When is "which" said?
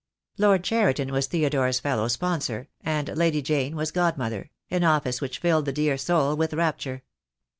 5.21-5.37